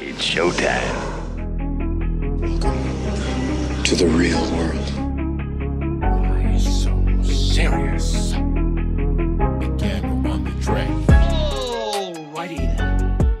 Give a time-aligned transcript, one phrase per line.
[0.00, 0.96] It's showtime.
[3.84, 4.88] to the real world.
[6.00, 6.88] Why so
[7.20, 8.32] serious?
[9.60, 10.88] Again on the track.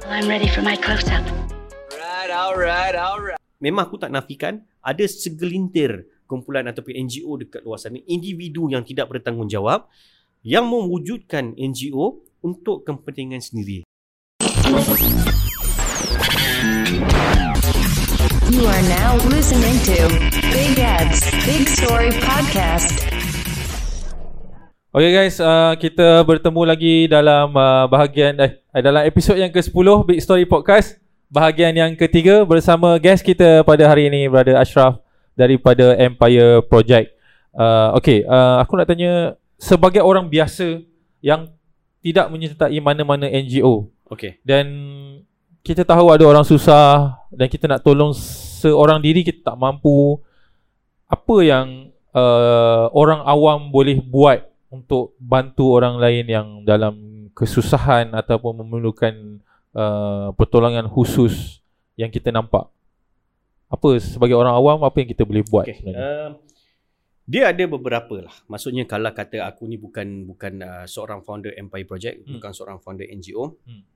[0.04, 1.24] I'm ready for my close up.
[3.56, 9.08] memang aku tak nafikan ada segelintir kumpulan ataupun NGO dekat luar sana individu yang tidak
[9.08, 9.88] bertanggungjawab
[10.44, 13.88] yang mewujudkan NGO untuk kepentingan sendiri.
[18.50, 20.10] You are now listening to
[20.50, 22.98] Big Ed's Big Story Podcast.
[24.90, 30.18] Okay guys, uh, kita bertemu lagi dalam uh, bahagian eh dalam episod yang ke-10 Big
[30.18, 30.98] Story Podcast.
[31.30, 34.98] Bahagian yang ketiga bersama guest kita pada hari ini Brother Ashraf
[35.38, 37.14] daripada Empire Project.
[37.54, 40.82] Uh, okay, uh, aku nak tanya sebagai orang biasa
[41.22, 41.54] yang
[42.02, 44.42] tidak menyertai mana-mana NGO Okey.
[44.42, 44.66] dan
[45.60, 48.16] kita tahu ada orang susah dan kita nak tolong
[48.60, 50.16] seorang diri kita tak mampu
[51.04, 58.62] apa yang uh, orang awam boleh buat untuk bantu orang lain yang dalam kesusahan ataupun
[58.62, 59.42] memerlukan
[59.74, 61.60] uh, pertolongan khusus
[61.98, 62.70] yang kita nampak
[63.70, 65.76] apa sebagai orang awam apa yang kita boleh buat Okey.
[65.78, 66.30] sebenarnya Uh,
[67.30, 68.34] dia ada beberapa lah.
[68.50, 72.34] Maksudnya kalau kata aku ni bukan bukan uh, seorang founder Empire Project, Hmm.
[72.34, 73.54] bukan seorang founder NGO.
[73.62, 73.86] Hmm.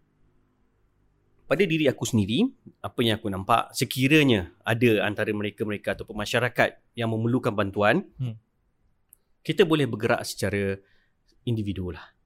[1.44, 2.48] Pada diri aku sendiri,
[2.80, 8.40] apa yang aku nampak sekiranya ada antara mereka-mereka ataupun masyarakat yang memerlukan bantuan, Hmm.
[9.44, 10.80] kita boleh bergerak secara
[11.44, 12.16] individu lah.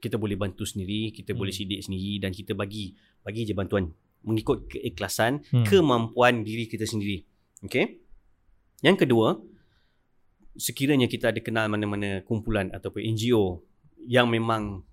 [0.00, 1.40] Kita boleh bantu sendiri, kita Hmm.
[1.44, 3.92] boleh sidik sendiri dan kita bagi bagi je bantuan
[4.24, 5.68] mengikut keikhlasan, Hmm.
[5.68, 7.20] kemampuan diri kita sendiri.
[7.68, 8.00] Okay?
[8.80, 9.36] Yang kedua,
[10.56, 13.60] sekiranya kita ada kenal mana-mana kumpulan ataupun NGO
[14.08, 14.85] yang memang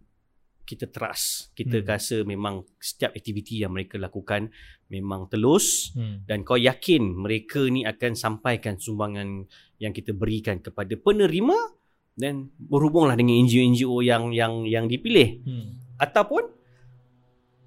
[0.64, 1.88] kita trust, kita Hmm.
[1.88, 4.48] rasa memang setiap aktiviti yang mereka lakukan
[4.88, 6.24] memang telus hmm.
[6.24, 9.44] dan kau yakin mereka ni akan sampaikan sumbangan
[9.78, 11.56] yang kita berikan kepada penerima
[12.16, 15.84] dan berhubunglah dengan NGO-NGO yang yang yang dipilih Hmm.
[16.00, 16.48] ataupun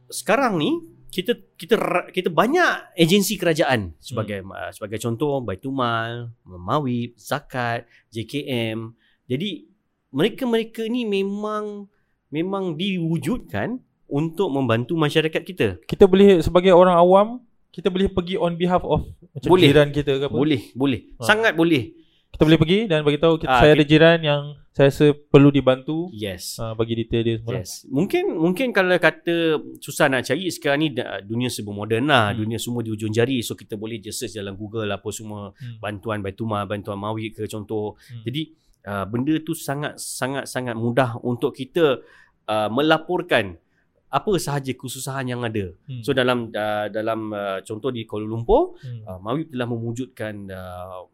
[0.09, 0.71] sekarang ni
[1.11, 1.77] kita kita
[2.13, 4.53] kita banyak agensi kerajaan sebagai hmm.
[4.53, 8.93] uh, sebagai contoh Baitumal, Mawib, Zakat, JKM.
[9.25, 9.65] Jadi
[10.13, 11.89] mereka-mereka ni memang
[12.29, 15.69] memang diwujudkan untuk membantu masyarakat kita.
[15.83, 17.27] kita boleh sebagai orang awam
[17.69, 19.69] kita boleh pergi on behalf of macam Boleh.
[19.69, 21.01] jiran kita ke apa Boleh, boleh.
[21.17, 21.27] Ha.
[21.27, 21.93] Sangat boleh.
[22.27, 25.07] kita boleh pergi dan bagi tahu kita, Ah, saya kita- ada jiran yang saya rasa
[25.13, 26.57] perlu dibantu Yes.
[26.57, 27.61] uh, bagi detail dia semua lah.
[27.61, 27.73] Yes.
[27.87, 29.37] Mungkin mungkin kalau kata
[29.79, 30.89] susah nak cari sekarang ni
[31.23, 32.31] dunia serba moden lah.
[32.31, 32.45] Hmm.
[32.45, 33.41] Dunia semua di ujung jari.
[33.41, 35.77] So kita boleh je search dalam Google apa semua Hmm.
[35.79, 37.97] bantuan Baituma, bantuan Mawi ke contoh.
[38.03, 38.21] Hmm.
[38.23, 38.53] Jadi
[38.87, 42.01] uh, benda tu sangat sangat sangat mudah untuk kita
[42.47, 43.59] uh, melaporkan
[44.07, 45.75] apa sahaja kesusahan yang ada.
[45.91, 46.01] Hmm.
[46.01, 49.03] So dalam uh, dalam uh, contoh di Kuala Lumpur, Hmm.
[49.05, 51.05] uh, Mawi telah mewujudkan uh,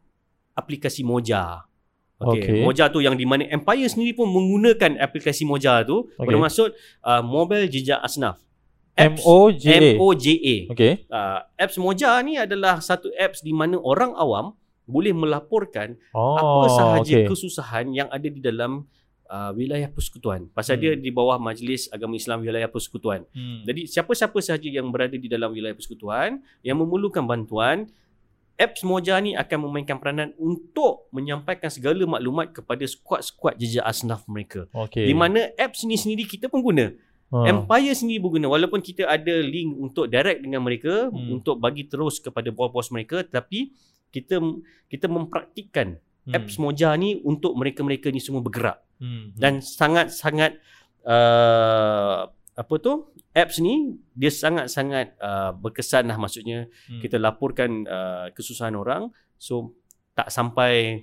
[0.54, 1.64] aplikasi Moja.
[2.22, 2.38] Okey.
[2.38, 2.60] Okay.
[2.62, 6.28] Moja tu yang di mana Empire sendiri pun menggunakan aplikasi Moja tu Okey.
[6.30, 6.70] bermaksud
[7.02, 8.38] uh, Mobile Jejak Asnaf.
[8.92, 9.96] M-O-J-A.
[9.96, 10.54] M-O-J-A.
[10.76, 10.92] Okay.
[11.08, 14.52] Uh, apps Moja ni adalah satu apps di mana orang awam
[14.84, 17.26] boleh melaporkan Oh, apa sahaja okay.
[17.26, 18.84] kesusahan yang ada di dalam
[19.26, 20.50] uh, wilayah persekutuan.
[20.50, 20.82] Pasal Hmm.
[20.82, 23.24] dia di bawah Majlis Agama Islam Wilayah Persekutuan.
[23.30, 23.64] Hmm.
[23.64, 27.88] Jadi siapa-siapa sahaja yang berada di dalam wilayah persekutuan yang memerlukan bantuan,
[28.54, 34.68] apps Moja ni akan memainkan peranan untuk menyampaikan segala maklumat kepada skuad-skuad jejak asnaf mereka.
[34.72, 35.08] okay.
[35.08, 36.92] Di mana apps ni sendiri kita pun guna.
[37.32, 37.48] Ha.
[37.48, 41.40] Empire sendiri pun guna walaupun kita ada link untuk direct dengan mereka Hmm.
[41.40, 43.72] untuk bagi terus kepada bos-bos mereka tapi
[44.12, 44.38] kita
[44.86, 46.38] kita mempraktikkan Hmm.
[46.38, 49.34] apps Moja ni untuk mereka-mereka ni semua bergerak Hmm.
[49.34, 50.62] dan sangat-sangat
[51.02, 57.00] uh, apa tu apps ni dia sangat-sangat uh, berkesan lah maksudnya Hmm.
[57.00, 59.74] kita laporkan uh, kesusahan orang so
[60.12, 61.02] tak sampai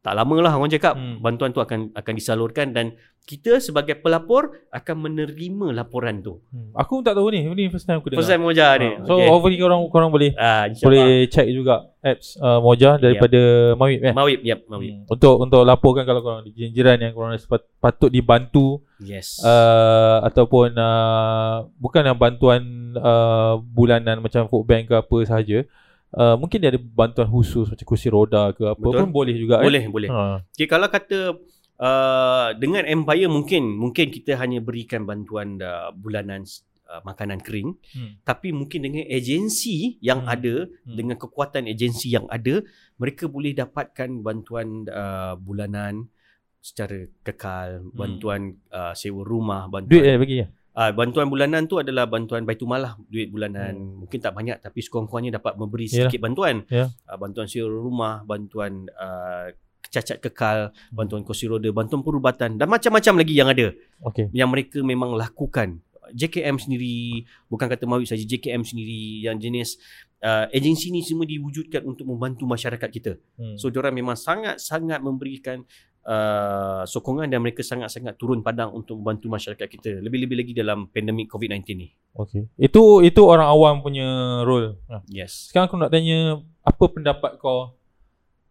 [0.00, 1.20] tak lama lah orang cakap Hmm.
[1.20, 6.72] bantuan tu akan akan disalurkan dan kita sebagai pelapor akan menerima laporan tu Hmm.
[6.74, 7.44] Aku tak tahu ni.
[7.44, 8.18] Ini first time aku dengar.
[8.18, 9.04] first time Moja ni Ha.
[9.04, 13.38] So hopefully korang korang boleh Ah, boleh check juga apps uh, Moja daripada
[13.74, 14.10] Mawib eh.
[14.10, 15.04] Mawib yep Mawib Hmm.
[15.06, 20.24] Untuk untuk laporkan kalau korang ada jiran yang korang rasa pat- patut dibantu yes uh,
[20.24, 22.60] ataupun uh, bukan yang bantuan
[22.94, 25.68] uh, bulanan macam food bank ke apa sahaja.
[26.10, 29.06] Uh, mungkin dia ada bantuan khusus macam kursi roda ke apa Betul.
[29.06, 30.18] pun boleh juga boleh boleh Eh?
[30.18, 30.42] Ha.
[30.42, 31.38] Okay, kalau kata
[31.78, 36.42] uh, dengan Empire mungkin mungkin kita hanya berikan bantuan uh, bulanan
[36.90, 38.18] uh, makanan kering Hmm.
[38.26, 40.34] tapi mungkin dengan agensi yang Hmm.
[40.34, 40.98] ada Hmm.
[40.98, 42.58] dengan kekuatan agensi yang ada
[42.98, 46.10] mereka boleh dapatkan bantuan uh, bulanan
[46.58, 50.46] secara kekal bantuan uh, sewa rumah Duit bantuan eh bagi ya.
[50.70, 53.74] Uh, bantuan bulanan tu adalah bantuan Baitul Mal lah, duit bulanan.
[53.74, 54.06] Hmm.
[54.06, 56.62] Mungkin tak banyak tapi sekurang-kurangnya dapat memberi sedikit bantuan.
[56.70, 56.86] Ya.
[57.10, 59.50] Uh, bantuan sewa rumah, bantuan uh,
[59.90, 63.74] cacat kekal, bantuan kursi roda, bantuan perubatan dan macam-macam lagi yang ada
[64.06, 64.30] Okey.
[64.30, 65.82] yang mereka memang lakukan.
[66.10, 69.78] JKM sendiri, bukan kata Mawib saja, JKM sendiri yang jenis
[70.26, 73.12] uh, agensi ni semua diwujudkan untuk membantu masyarakat kita.
[73.38, 73.54] Hmm.
[73.54, 75.62] So diorang memang sangat-sangat memberikan
[76.06, 79.90] uh, sokongan dan mereka sangat-sangat turun padang untuk membantu masyarakat kita.
[80.00, 81.88] Lebih-lebih lagi dalam pandemik COVID-19 ni.
[82.16, 82.48] Okey.
[82.56, 84.80] Itu itu orang awam punya role.
[84.88, 85.04] Ha.
[85.10, 85.50] Yes.
[85.50, 87.76] Sekarang aku nak tanya apa pendapat kau?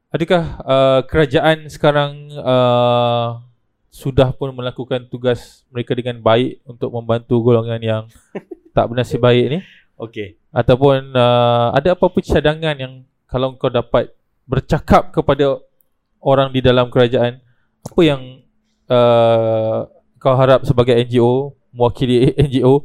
[0.09, 3.37] Adakah uh, kerajaan sekarang uh,
[3.93, 8.03] sudah pun melakukan tugas mereka dengan baik untuk membantu golongan yang
[8.75, 9.59] tak bernasib baik ni?
[9.99, 10.39] Okay.
[10.49, 12.93] Ataupun uh, ada apa-apa cadangan yang
[13.29, 14.09] kalau kau dapat
[14.49, 15.61] bercakap kepada
[16.21, 17.39] orang di dalam kerajaan,
[17.81, 18.43] apa yang
[18.87, 22.83] uh, kau harap sebagai NGO, mewakili NGO,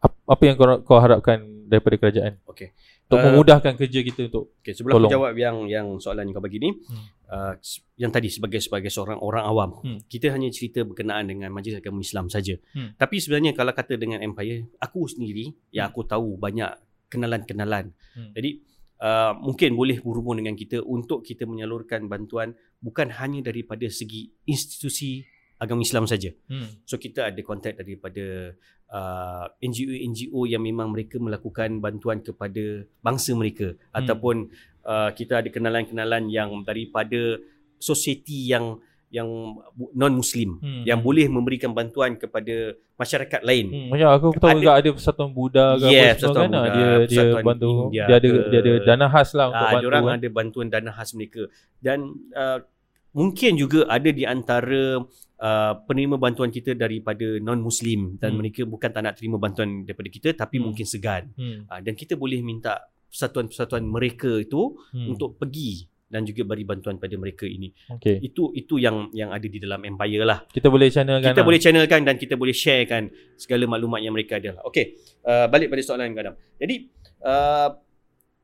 [0.00, 2.40] ap- apa yang kau, kau harapkan daripada kerajaan?
[2.46, 2.72] Okay.
[3.04, 5.12] Untuk Uh, memudahkan kerja kita untuk Okay, sebelum Tolong.
[5.12, 7.04] aku jawab yang yang soalan yang kau bagi ni, Hmm.
[7.28, 7.52] uh,
[8.00, 10.00] yang tadi sebagai sebagai seorang orang awam, Hmm.
[10.08, 12.56] kita hanya cerita berkenaan dengan Majlis Agama Islam saja.
[12.72, 12.96] Hmm.
[12.96, 16.72] Tapi sebenarnya kalau kata dengan Empire, aku sendiri yang aku tahu banyak
[17.12, 17.92] kenalan-kenalan.
[18.16, 18.32] Hmm.
[18.32, 18.64] Jadi
[19.04, 25.20] uh, mungkin boleh berhubung dengan kita untuk kita menyalurkan bantuan bukan hanya daripada segi institusi
[25.60, 26.32] agama Islam saja.
[26.48, 26.88] hmm.
[26.88, 28.56] So kita ada kontak daripada
[28.90, 34.02] uh, NGO-NGO yang memang mereka melakukan bantuan kepada bangsa mereka Hmm.
[34.02, 34.36] ataupun
[34.88, 37.38] uh, kita ada kenalan-kenalan yang daripada
[37.78, 39.28] society yang yang
[39.92, 40.82] non muslim Hmm.
[40.82, 43.66] yang boleh memberikan bantuan kepada masyarakat lain.
[43.68, 46.62] Hmm, macam aku tahu Ada- juga ada persatuan Buddha ke Yes, apa semua kan ah,
[46.62, 49.72] Buddha, dia dia bantu India dia ada ke- dia ada dana khas lah untuk Ah,
[49.72, 50.14] bantu orang kan.
[50.14, 51.42] ada bantuan dana khas mereka
[51.78, 51.98] dan
[52.32, 52.58] uh,
[53.12, 54.82] mungkin juga ada di antara
[55.36, 58.38] uh, penerima bantuan kita daripada non muslim dan Hmm.
[58.40, 60.64] mereka bukan tak nak terima bantuan daripada kita tapi Hmm.
[60.66, 61.30] mungkin segan.
[61.32, 61.66] Hmm.
[61.66, 65.06] Uh, dan kita boleh minta persatuan-persatuan mereka itu hmm.
[65.08, 67.74] untuk pergi dan juga beri bantuan pada mereka ini.
[67.98, 68.22] okey.
[68.22, 70.46] Itu itu yang yang ada di dalam empire lah.
[70.46, 71.34] Kita boleh channelkan.
[71.34, 71.46] Kita lah.
[71.50, 74.62] boleh channelkan dan kita boleh sharekan segala maklumat yang mereka ada.
[74.62, 74.94] Okey,
[75.26, 76.38] uh, balik pada soalan Gadam.
[76.62, 76.86] Jadi,
[77.26, 77.74] uh,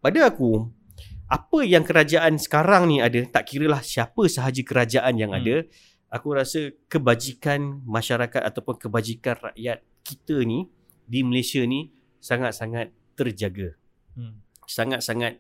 [0.03, 0.67] pada aku,
[1.31, 5.39] apa yang kerajaan sekarang ni ada, tak kiralah siapa sahaja kerajaan yang Hmm.
[5.39, 5.55] ada,
[6.11, 10.67] aku rasa kebajikan masyarakat ataupun kebajikan rakyat kita ni
[11.07, 13.79] di Malaysia ni sangat-sangat terjaga.
[14.19, 14.43] Hmm.
[14.67, 15.39] Sangat-sangat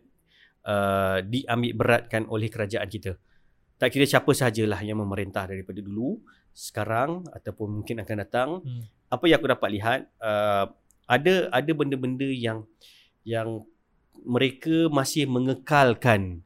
[0.67, 3.17] uh, diambil beratkan oleh kerajaan kita.
[3.81, 6.21] Tak kira siapa sahajalah yang memerintah daripada dulu,
[6.53, 8.51] sekarang ataupun mungkin akan datang.
[8.61, 8.85] Hmm.
[9.09, 10.69] Apa yang aku dapat lihat, uh,
[11.09, 12.69] ada ada benda-benda yang
[13.25, 13.65] yang
[14.21, 16.45] mereka masih mengekalkan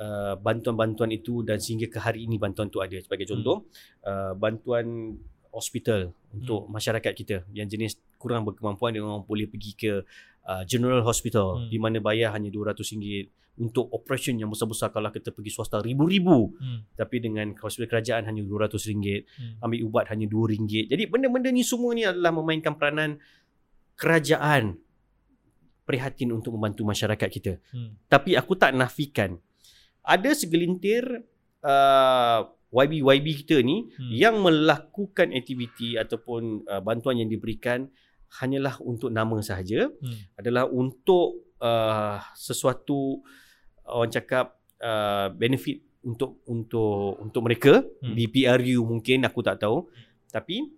[0.00, 2.96] uh, bantuan-bantuan itu dan sehingga ke hari ini bantuan itu ada.
[2.96, 3.68] Sebagai contoh,
[4.08, 5.16] uh, bantuan
[5.50, 9.92] hospital untuk masyarakat kita yang jenis kurang berkemampuan dia orang boleh pergi ke
[10.44, 11.68] uh, general hospital Hmm.
[11.68, 13.28] di mana bayar hanya RM200
[13.60, 16.86] untuk operation yang besar-besar kalau kita pergi swasta ribu-ribu Hmm.
[16.94, 19.60] tapi dengan hospital kerajaan hanya RM200 Hmm.
[19.60, 23.18] ambil ubat hanya RM2 jadi benda-benda ni semua ni adalah memainkan peranan
[23.94, 24.80] kerajaan
[25.84, 27.98] prihatin untuk membantu masyarakat kita Hmm.
[28.06, 29.36] tapi aku tak nafikan
[30.00, 31.26] ada segelintir
[31.60, 34.10] uh, YB-YB kita ni Hmm.
[34.10, 37.90] yang melakukan aktiviti ataupun uh, bantuan yang diberikan
[38.38, 40.18] hanyalah untuk nama sahaja Hmm.
[40.38, 43.20] adalah untuk uh, sesuatu
[43.84, 48.14] orang cakap uh, benefit untuk untuk untuk mereka Hmm.
[48.14, 49.90] di PRU mungkin aku tak tahu
[50.30, 50.70] tapi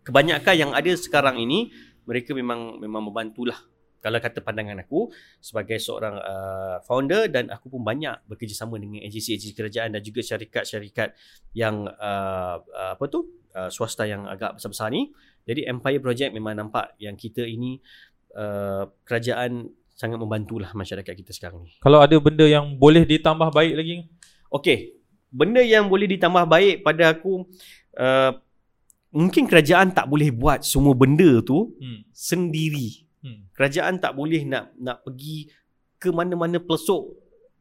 [0.00, 1.70] kebanyakan yang ada sekarang ini
[2.06, 3.58] mereka memang memang membantulah
[4.06, 5.10] kalau kata pandangan aku
[5.42, 11.18] sebagai seorang uh, founder dan aku pun banyak bekerjasama dengan agensi-agensi kerajaan dan juga syarikat-syarikat
[11.58, 13.26] yang uh, uh, apa tu
[13.58, 15.10] uh, swasta yang agak besar-besar ni
[15.42, 17.82] jadi Empire Project memang nampak yang kita ini
[18.34, 21.72] uh, kerajaan sangat membantulah masyarakat kita sekarang ni.
[21.80, 24.04] Kalau ada benda yang boleh ditambah baik lagi.
[24.52, 24.92] Okey,
[25.32, 27.48] benda yang boleh ditambah baik pada aku
[27.96, 28.36] uh,
[29.14, 32.04] mungkin kerajaan tak boleh buat semua benda tu Hmm.
[32.12, 33.05] sendiri.
[33.26, 33.50] Hmm.
[33.50, 35.50] Kerajaan tak boleh nak nak pergi
[35.98, 37.10] ke mana-mana pelosok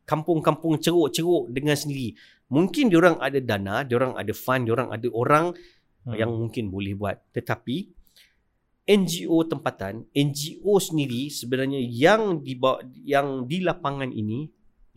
[0.06, 2.14] kampung-kampung ceruk-ceruk dengan sendiri.
[2.54, 5.58] Mungkin diorang ada dana, diorang ada fund, diorang ada orang
[6.06, 6.14] Hmm.
[6.14, 7.18] yang mungkin boleh buat.
[7.34, 7.90] Tetapi
[8.86, 12.54] NGO tempatan, NGO sendiri sebenarnya yang di
[13.02, 14.46] yang di lapangan ini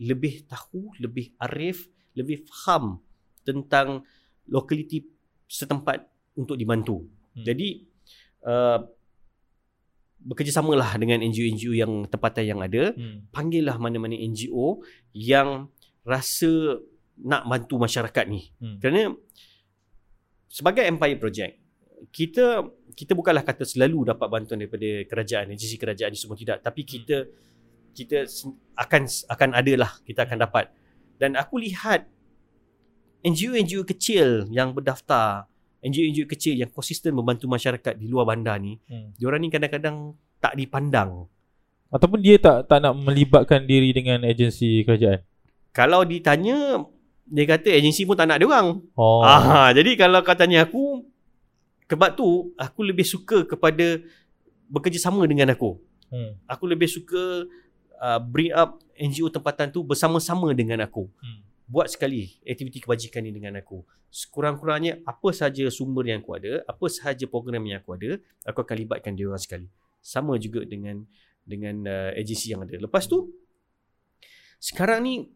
[0.05, 3.01] lebih tahu, lebih arif, lebih faham
[3.41, 4.05] tentang
[4.45, 5.01] lokaliti
[5.49, 6.05] setempat
[6.37, 7.09] untuk dibantu.
[7.33, 7.41] Hmm.
[7.41, 7.89] Jadi
[8.45, 8.85] uh,
[10.19, 13.27] bekerjasamalah dengan NGO-NGO yang tempatan yang ada, Hmm.
[13.31, 14.83] panggillah mana-mana NGO
[15.15, 15.71] yang
[16.03, 16.79] rasa
[17.19, 18.51] nak bantu masyarakat ni.
[18.59, 18.79] Hmm.
[18.79, 19.15] Kerana
[20.47, 21.53] sebagai Empire Project,
[22.11, 22.63] kita
[22.95, 27.27] kita bukanlah kata selalu dapat bantuan daripada kerajaan, agensi kerajaan ni semua tidak, tapi kita
[27.91, 30.71] kita sen- akan akan ada lah, kita akan dapat.
[31.19, 32.07] Dan aku lihat
[33.19, 35.47] NGO-NGO kecil yang berdaftar,
[35.79, 39.15] NGO-NGO kecil yang konsisten membantu masyarakat di luar bandar ni, Hmm.
[39.15, 41.27] diorang ni kadang-kadang tak dipandang.
[41.89, 45.25] Ataupun dia tak tak nak melibatkan diri dengan agensi kerajaan.
[45.73, 46.83] Kalau ditanya,
[47.29, 48.81] dia kata agensi pun tak nak dia orang.
[48.97, 49.21] Oh.
[49.21, 51.05] Ah, jadi kalau kau tanya aku
[51.89, 54.01] sebab tu aku lebih suka kepada
[54.69, 55.81] bekerjasama dengan aku.
[56.13, 56.37] Hmm.
[56.45, 57.45] Aku lebih suka
[57.97, 61.09] uh, bring up NGO tempatan tu bersama-sama dengan aku.
[61.21, 61.41] Hmm.
[61.69, 63.85] Buat sekali aktiviti kebajikan ni dengan aku.
[64.09, 68.75] Sekurang-kurangnya apa sahaja sumber yang aku ada, apa sahaja program yang aku ada, aku akan
[68.81, 69.69] libatkan dia orang sekali.
[70.01, 71.05] Sama juga dengan
[71.45, 72.73] dengan uh, agensi yang ada.
[72.73, 73.29] Lepas tu
[74.57, 75.29] sekarang ni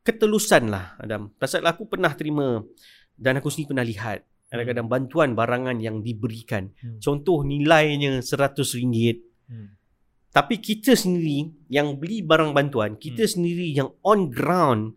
[0.00, 1.28] ketelusan lah Adam.
[1.36, 2.64] Pasal aku pernah terima
[3.12, 6.72] dan aku sendiri pernah lihat kadang-kadang bantuan barangan yang diberikan.
[6.80, 6.96] Hmm.
[6.98, 9.20] Contoh nilainya RM100.
[9.48, 9.76] Hmm.
[10.28, 13.32] Tapi kita sendiri yang beli barang bantuan, kita Hmm.
[13.32, 14.94] sendiri yang on ground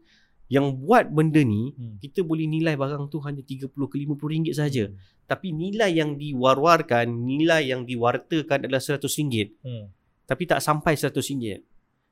[0.51, 1.95] yang buat benda ni, Hmm.
[1.97, 4.91] kita boleh nilai barang tu hanya 30 ke 50 ringgit saja.
[4.91, 5.00] Hmm.
[5.23, 9.55] Tapi nilai yang diwar-warkan, nilai yang diwartakan adalah RM100.
[9.63, 9.88] Hmm.
[10.27, 11.63] Tapi tak sampai RM100.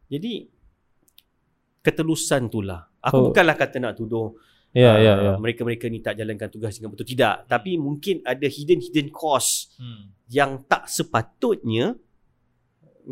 [0.07, 0.47] Jadi
[1.83, 2.88] ketelusan itulah.
[2.99, 3.23] Aku Oh.
[3.31, 4.35] bukanlah kata nak tuduh
[4.69, 5.33] Ya, ya, ya.
[5.41, 7.49] mereka-mereka ni tak jalankan tugas dengan betul tidak.
[7.49, 10.13] Tapi mungkin ada hidden hidden cost Hmm.
[10.29, 11.97] yang tak sepatutnya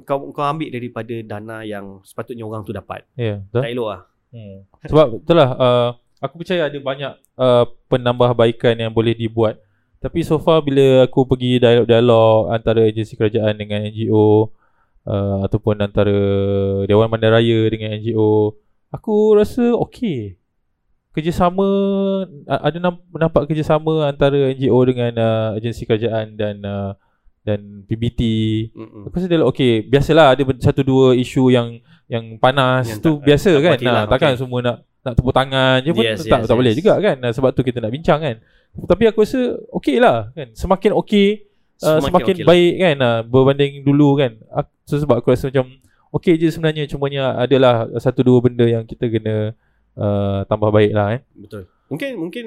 [0.04, 3.08] kau kau ambil daripada dana yang sepatutnya orang tu dapat.
[3.18, 3.62] Ya, betul.
[3.64, 4.02] Tak elok lah.
[4.28, 4.58] Hmm.
[4.84, 5.90] Sebab itulah uh,
[6.20, 9.58] aku percaya ada banyak uh, penambahbaikan yang boleh dibuat.
[9.98, 14.54] Tapi so far bila aku pergi dialog-dialog antara agensi kerajaan dengan NGO
[15.10, 16.14] uh, ataupun antara
[16.86, 18.54] Dewan Bandaraya dengan NGO,
[18.94, 20.38] aku rasa okey.
[21.18, 21.66] Kerjasama
[22.46, 26.94] ada nam- nampak kerjasama antara NGO dengan uh, agensi kerajaan dan uh,
[27.48, 28.22] dan PBT
[28.76, 29.08] Mm-mm.
[29.08, 31.80] Aku rasa dia okey, biasalah ada satu dua isu yang
[32.12, 33.78] yang panas Yang tu tak- biasa tak kan.
[33.80, 34.42] lah, Nah, takkan okey.
[34.44, 34.78] semua nak
[35.08, 36.80] nak tepuk tangan je pun Yes, tak yes, tak boleh yes.
[36.84, 37.16] juga kan.
[37.16, 38.36] Nah, sebab tu kita nak bincang kan.
[38.76, 39.40] Tapi aku rasa
[39.80, 40.52] okey lah kan.
[40.52, 41.28] Semakin okey
[41.80, 42.48] uh, semakin okey lah.
[42.52, 44.36] baik kan uh, berbanding dulu kan.
[44.52, 45.72] Aku, so, sebab aku rasa macam
[46.12, 49.56] okey je sebenarnya cumanya adalah satu dua benda yang kita kena
[49.96, 51.22] uh, tambah baik lah kan.
[51.34, 51.64] Betul.
[51.88, 52.46] Mungkin mungkin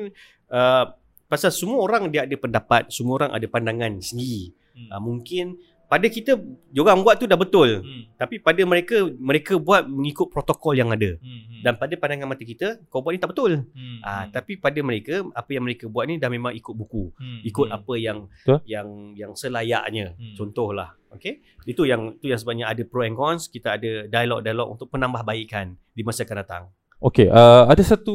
[0.52, 0.84] uh,
[1.24, 4.52] pasal semua orang dia ada pendapat, semua orang ada pandangan sendiri.
[4.74, 4.88] Hmm.
[4.92, 5.46] Uh, mungkin
[5.90, 6.38] pada kita
[6.70, 7.82] diorang buat tu dah betul.
[7.82, 8.06] Hmm.
[8.14, 11.18] Tapi pada mereka mereka buat mengikut protokol yang ada.
[11.18, 11.66] Hmm.
[11.66, 13.66] Dan pada pandangan mata kita kau buat ni tak betul.
[13.66, 13.98] hmm.
[14.06, 17.10] Ah tapi pada mereka apa yang mereka buat ni dah memang ikut buku.
[17.18, 17.42] hmm.
[17.42, 17.76] ikut hmm.
[17.82, 18.58] apa yang Betul.
[18.70, 20.14] yang yang selayaknya.
[20.14, 20.38] Hmm.
[20.38, 21.42] Contohlah, okey.
[21.66, 26.06] Itu yang itu yang sebenarnya ada pro and cons, kita ada dialog-dialog untuk penambahbaikan di
[26.06, 26.64] masa akan datang.
[27.00, 28.14] Okay, uh, ada satu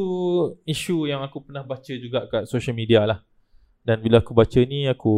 [0.63, 3.19] isu yang aku pernah baca juga kat social media lah.
[3.81, 5.13] Dan bila aku baca ni, aku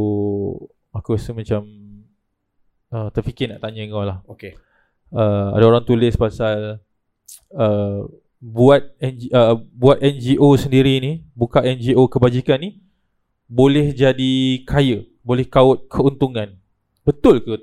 [0.94, 1.63] aku rasa macam
[2.91, 4.20] uh, terfikir nak tanya kau lah.
[4.27, 4.56] Okey.
[5.12, 6.84] Uh, ada orang tulis pasal
[7.56, 8.00] uh,
[8.38, 12.84] buat NG, uh, buat NGO sendiri ni, buka NGO kebajikan ni
[13.48, 16.60] boleh jadi kaya, boleh kaut keuntungan.
[17.08, 17.56] Betul ke?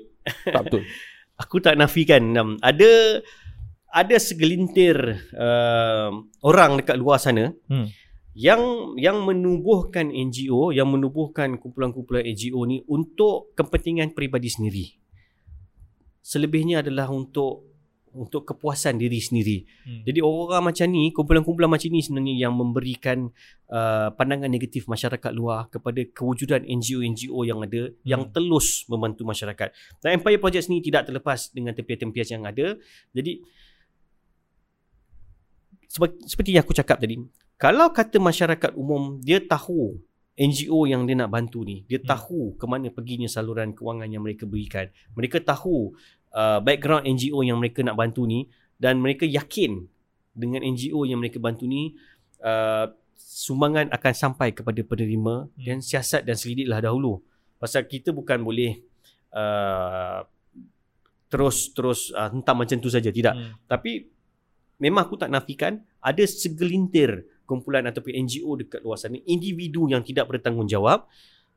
[0.49, 0.81] Tak betul.
[1.41, 2.49] Aku tak nafikan Nam.
[2.59, 3.21] Ada
[3.95, 4.97] ada segelintir
[5.37, 6.09] uh,
[6.43, 7.87] orang dekat luar sana Hmm.
[8.35, 14.85] Yang yang menubuhkan NGO, yang menubuhkan kumpulan-kumpulan NGO ni untuk kepentingan peribadi sendiri.
[16.19, 17.75] Selebihnya adalah untuk
[18.15, 19.67] untuk kepuasan diri sendiri.
[19.83, 20.03] Hmm.
[20.07, 23.27] Jadi orang-orang macam ni, kumpulan-kumpulan macam ni sebenarnya yang memberikan
[23.67, 28.07] uh, pandangan negatif masyarakat luar kepada kewujudan NGO-NGO yang ada hmm.
[28.07, 29.67] yang telus membantu masyarakat.
[29.99, 32.79] Dan Empire Project ni tidak terlepas dengan tempias-tempias yang ada.
[33.11, 33.43] Jadi
[35.91, 37.19] seperti, seperti yang aku cakap tadi,
[37.55, 39.95] kalau kata masyarakat umum dia tahu
[40.35, 42.11] NGO yang dia nak bantu ni, dia Hmm.
[42.11, 44.91] tahu ke mana perginya saluran kewangan yang mereka berikan.
[45.15, 45.95] Mereka tahu
[46.35, 49.87] uh, background NGO yang mereka nak bantu ni dan mereka yakin
[50.35, 51.95] dengan NGO yang mereka bantu ni
[52.43, 55.63] uh, sumbangan akan sampai kepada penerima Hmm.
[55.63, 57.23] dan siasat dan selidiklah dahulu.
[57.55, 58.83] Pasal kita bukan boleh
[59.31, 60.27] uh,
[61.31, 63.39] terus terus uh, hentam macam tu saja tidak.
[63.39, 63.55] Hmm.
[63.71, 64.03] Tapi
[64.83, 70.27] memang aku tak nafikan ada segelintir kumpulan ataupun NGO dekat luar sana, individu yang tidak
[70.27, 71.05] bertanggungjawab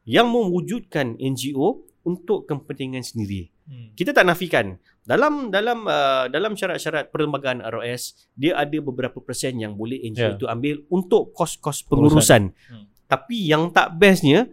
[0.05, 3.53] yang mewujudkan NGO untuk kepentingan sendiri.
[3.69, 3.93] Hmm.
[3.93, 9.77] Kita tak nafikan dalam dalam uh, dalam syarat-syarat perlembagaan ROS dia ada beberapa persen yang
[9.77, 10.33] boleh NGO Ya.
[10.33, 12.53] itu ambil untuk kos-kos pengurusan.
[12.69, 12.89] Hmm.
[13.05, 14.49] Tapi yang tak bestnya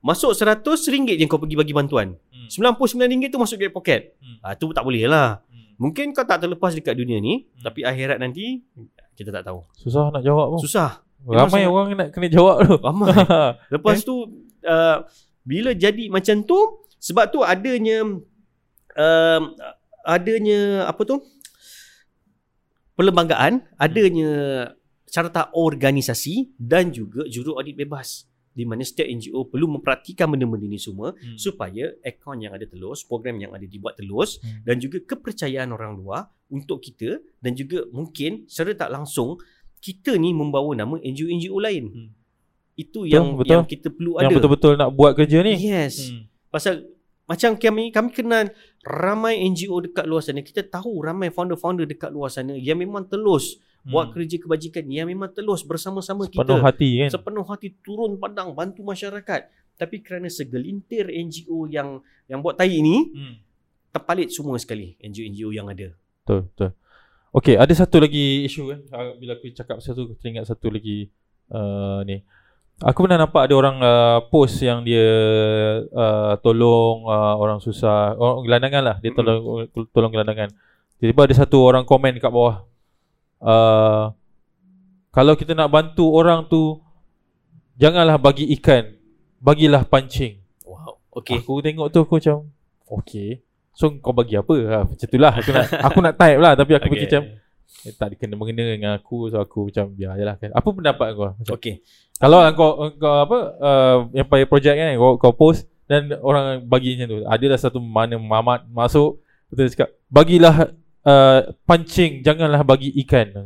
[0.00, 2.12] masuk 100 ringgit je kau pergi bagi bantuan.
[2.28, 2.48] Hmm.
[2.48, 2.76] 99
[3.08, 4.12] ringgit tu masuk duit poket.
[4.20, 4.36] Hmm.
[4.44, 5.40] Ah tu tak boleh lah.
[5.48, 5.72] Hmm.
[5.80, 7.64] Mungkin kau tak terlepas dekat dunia ni, Hmm.
[7.64, 8.60] tapi akhirat nanti
[9.14, 9.60] kita tak tahu.
[9.76, 10.60] Susah nak jawab pun.
[10.60, 11.04] Susah.
[11.22, 12.74] Memang Ramai sangat- orang nak kena jawab tu.
[12.82, 13.08] Ramai.
[13.74, 14.14] Lepas tu
[14.66, 14.96] uh,
[15.42, 16.58] bila jadi macam tu
[16.98, 18.02] sebab tu adanya
[18.94, 19.42] um,
[20.02, 21.22] adanya apa tu
[22.94, 24.30] perlembagaan, adanya
[25.08, 30.76] carta organisasi dan juga juru audit bebas di mana setiap NGO perlu memperhatikan benda-benda ni
[30.76, 31.36] semua Hmm.
[31.36, 34.60] supaya akaun yang ada telus, program yang ada dibuat telus Hmm.
[34.62, 39.40] dan juga kepercayaan orang luar untuk kita dan juga mungkin secara tak langsung
[39.80, 41.84] kita ni membawa nama NGO-NGO lain.
[41.88, 42.08] Hmm.
[42.72, 43.52] Itu Betul, yang betul.
[43.52, 44.34] yang kita perlu Yang ada.
[44.36, 45.54] betul-betul nak buat kerja ni.
[45.58, 46.08] Yes.
[46.08, 46.28] Hmm.
[46.48, 46.88] Pasal
[47.24, 50.40] macam kami kami kenal ramai NGO dekat luar sana.
[50.40, 54.14] Kita tahu ramai founder-founder dekat luar sana yang memang telus buat Hmm.
[54.14, 56.38] kerja kebajikan yang memang telus bersama-sama kita.
[56.62, 57.10] hati kan.
[57.10, 59.40] Sepenuh hati turun padang bantu masyarakat.
[59.74, 61.98] Tapi kerana segelintir NGO yang
[62.30, 63.34] yang buat tai ni Hmm.
[63.90, 65.90] terpalit semua sekali NGO-NGO yang ada.
[66.22, 66.70] Betul, betul.
[67.32, 68.80] Okay, ada satu lagi isu kan.
[69.16, 71.08] Bila aku cakap satu, aku teringat satu lagi
[71.50, 72.20] uh, ni.
[72.82, 75.06] Aku pernah nampak ada orang uh, post yang dia
[75.86, 78.96] uh, tolong uh, orang susah, orang gelandangan lah.
[79.00, 80.50] Dia tolong tolong gelandangan.
[80.98, 82.64] Tiba-tiba ada satu orang komen kat bawah.
[83.42, 84.14] Uh,
[85.10, 86.78] kalau kita nak bantu orang tu,
[87.76, 88.94] janganlah bagi ikan,
[89.42, 90.40] bagilah pancing.
[90.62, 91.02] Wow.
[91.12, 91.44] Okay.
[91.44, 92.48] Aku tengok tu aku macam
[92.88, 93.44] Okay
[93.76, 96.72] So kau bagi apa ha, Macam tu lah Aku nak, aku nak type lah Tapi
[96.72, 96.92] aku okay.
[96.96, 97.22] fikir macam
[97.84, 101.28] eh, Tak kena-mengena dengan aku So aku macam Biar je lah kan Apa pendapat kau
[101.36, 101.84] macam, Okay.
[102.16, 106.64] Kalau lah kau, kau apa uh, Yang payah projek kan kau, kau post Dan orang
[106.64, 109.20] bagi macam tu Adalah satu mana Mamat masuk
[109.52, 110.72] Betul cakap Bagilah
[111.06, 113.40] uh, Pancing Janganlah bagi ikan tu.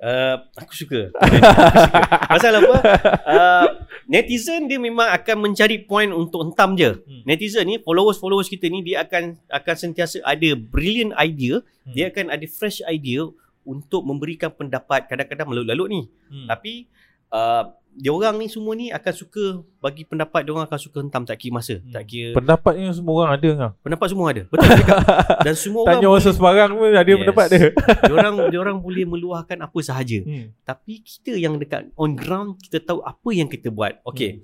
[0.00, 1.12] Uh, aku suka.
[1.20, 2.00] aku suka.
[2.24, 2.74] Pasal apa?
[3.28, 3.66] Uh,
[4.08, 7.04] netizen dia memang akan mencari point untuk hentam je.
[7.04, 7.22] Hmm.
[7.28, 11.92] Netizen ni followers-followers kita ni dia akan akan sentiasa ada brilliant idea, Hmm.
[11.92, 13.28] dia akan ada fresh idea
[13.64, 16.02] untuk memberikan pendapat kadang-kadang melalut-lalut ni.
[16.32, 16.48] Hmm.
[16.48, 16.88] Tapi
[17.28, 19.44] uh, dia orang ni semua ni akan suka
[19.76, 21.90] bagi pendapat dia orang akan suka hentam tak kira masa, Hmm.
[21.90, 24.42] tak kira Pendapat ni semua orang ada kan pendapat semua ada.
[24.46, 24.98] Betul cakap.
[25.46, 27.18] Dan semua orang Tanya orang sebarang pun ada Yes.
[27.18, 27.60] pendapat dia
[28.06, 30.18] dia orang dia orang boleh meluahkan apa sahaja.
[30.18, 30.46] hmm.
[30.62, 33.98] Tapi kita yang dekat on ground kita tahu apa yang kita buat.
[34.04, 34.30] Okey.
[34.32, 34.42] Hmm.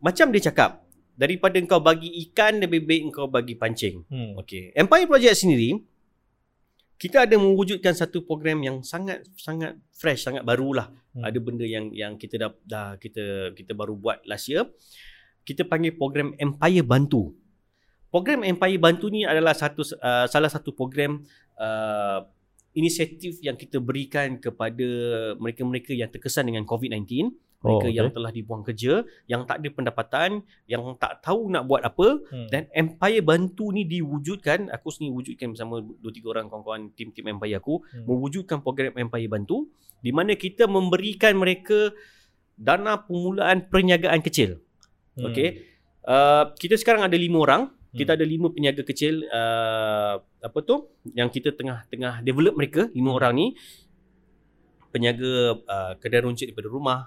[0.00, 0.80] Macam dia cakap,
[1.12, 4.00] daripada kau bagi ikan lebih baik kau bagi pancing.
[4.08, 4.40] Hmm.
[4.40, 4.72] Okey.
[4.72, 5.76] Empire Project sendiri
[7.00, 10.92] kita ada mewujudkan satu program yang sangat sangat fresh, sangat barulah.
[11.16, 11.24] Hmm.
[11.24, 14.68] Ada benda yang yang kita dah, dah kita kita baru buat last year.
[15.40, 17.32] Kita panggil program Empire Bantu.
[18.12, 21.24] Program Empire Bantu ni adalah satu uh, salah satu program
[21.56, 22.20] uh,
[22.76, 24.84] inisiatif yang kita berikan kepada
[25.40, 28.16] mereka-mereka yang terkesan dengan COVID-19, mereka Oh, yang okay.
[28.16, 30.30] telah dibuang kerja, yang tak ada pendapatan,
[30.64, 32.48] yang tak tahu nak buat apa Hmm.
[32.48, 37.60] dan Empire Bantu ni diwujudkan, aku sendiri wujudkan bersama 2 3 orang kawan-kawan tim-tim Empire
[37.60, 38.08] aku, Hmm.
[38.08, 39.68] mewujudkan program Empire Bantu
[40.00, 41.92] di mana kita memberikan mereka
[42.56, 44.64] dana permulaan perniagaan kecil.
[45.20, 45.28] Hmm.
[45.28, 45.68] Okey.
[46.00, 47.62] Uh, kita sekarang ada lima orang.
[47.90, 48.18] Kita Hmm.
[48.22, 53.18] ada lima peniaga kecil uh, apa tu yang kita tengah-tengah develop mereka lima Hmm.
[53.20, 53.46] orang ni
[54.90, 56.98] peniaga uh, kedai runcit daripada rumah,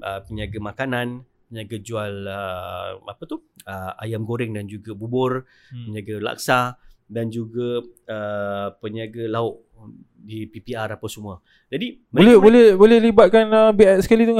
[0.00, 1.08] uh, peniaga makanan,
[1.46, 5.90] peniaga jual uh, apa tu uh, ayam goreng dan juga bubur, Hmm.
[5.90, 6.60] peniaga laksa
[7.06, 7.80] dan juga
[8.10, 9.62] uh, peniaga lauk
[10.16, 11.38] di PPR apa semua.
[11.70, 14.34] Jadi Boleh mereka- boleh boleh libatkan uh, BX sekali tu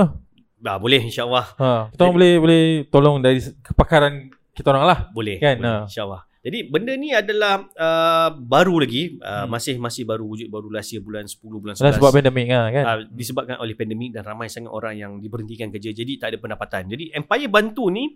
[0.66, 1.47] ah, boleh insya-Allah.
[1.61, 4.99] Ha, kita orang boleh boleh tolong dari kepakaran kita orang lah.
[5.14, 5.87] Boleh Kan, boleh, ha.
[5.87, 9.50] InsyaAllah Jadi benda ni adalah uh, Baru lagi uh, Hmm.
[9.50, 12.70] Masih masih baru wujud Baru last year bulan 10 Bulan 11 Sebab sebab pandemik lah
[12.70, 12.85] kan.
[12.85, 16.87] uh, Disebabkan oleh pandemik Dan ramai sangat orang yang Diberhentikan kerja Jadi tak ada pendapatan
[16.87, 18.14] Jadi Empire Bantu ni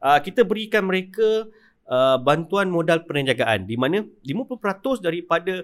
[0.00, 1.46] uh, Kita berikan mereka
[1.86, 4.26] uh, Bantuan modal perniagaan Di mana 50%
[4.98, 5.62] daripada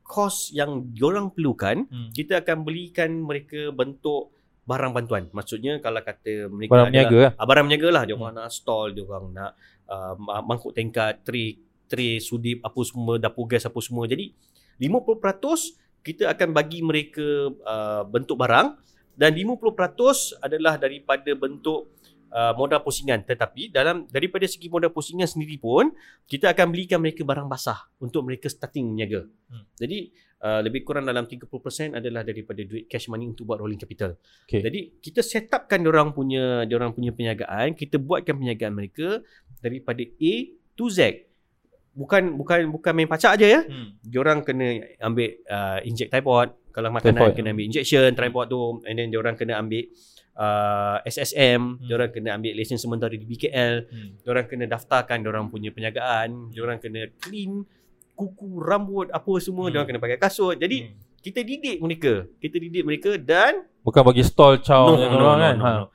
[0.00, 2.08] Kos yang diorang perlukan Hmm.
[2.10, 7.32] Kita akan belikan mereka Bentuk Barang bantuan Maksudnya Kalau kata mereka Barang adalah- lah.
[7.34, 8.02] Ah, barang berniaga lah.
[8.04, 8.22] Dia Hmm.
[8.22, 9.50] orang nak stall, dia orang nak
[9.90, 11.58] uh, ma- mangkuk tingkat, tray,
[11.90, 14.06] tray sudip apa semua, dapur gas apa semua.
[14.06, 14.30] Jadi
[14.78, 18.78] 50% kita akan bagi mereka uh, bentuk barang
[19.18, 21.92] dan 50% adalah daripada bentuk
[22.32, 23.20] uh, modal pusingan.
[23.26, 25.92] Tetapi dalam daripada segi modal pusingan sendiri pun
[26.24, 29.28] kita akan belikan mereka barang basah untuk mereka starting berniaga.
[29.50, 29.64] Hmm.
[29.76, 29.98] Jadi
[30.40, 31.46] uh, lebih kurang dalam 30%
[31.98, 34.16] adalah daripada duit cash money untuk buat rolling capital.
[34.48, 34.64] Okay.
[34.64, 39.20] Jadi kita set upkan orang punya orang punya perniagaan, kita buatkan perniagaan mereka
[39.60, 40.32] daripada A
[40.74, 41.28] to Z.
[41.90, 43.60] Bukan bukan bukan main pacak aja ya.
[43.62, 43.98] Hmm.
[44.00, 47.34] Diorang kena ambil uh, inject tripod, kalau makanan Tripod.
[47.34, 49.84] kena ambil injection tripod tu and then diorang kena ambil
[50.38, 51.84] uh, SSM, Hmm.
[51.84, 54.10] diorang kena ambil lesen sementara di BKL, Hmm.
[54.22, 57.66] diorang kena daftarkan diorang punya perniagaan, diorang kena clean
[58.14, 59.72] kuku, rambut, apa semua, Hmm.
[59.74, 60.56] diorang kena pakai kasut.
[60.56, 60.94] Jadi Hmm.
[61.20, 62.24] Kita didik mereka.
[62.40, 65.56] Kita didik mereka dan Bukan bagi stall chow no, no, no, no, kan.
[65.56, 65.72] no, ha.
[65.80, 65.86] no.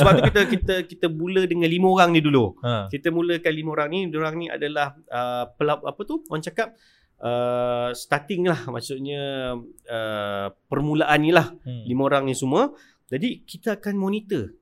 [0.00, 2.56] Sebab tu kita kita kita mula dengan lima orang ni dulu.
[2.64, 2.88] Ha.
[2.88, 6.24] Kita mulakan lima orang ni, orang ni adalah uh, pelap apa tu?
[6.32, 6.72] Orang cakap
[7.20, 9.54] uh, starting lah maksudnya
[9.92, 11.84] uh, permulaan ni lah Hmm.
[11.84, 12.72] lima orang ni semua.
[13.12, 14.56] Jadi kita akan monitor